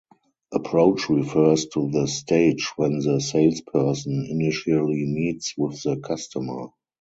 [0.51, 6.69] Approach-Refers to the stage when the salesperson initially meets with the customer.